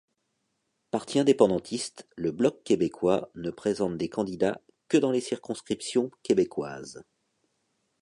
[0.89, 7.03] Parti indépendantiste, le Bloc québécois ne présente des candidats que dans les circonscriptions québécoises.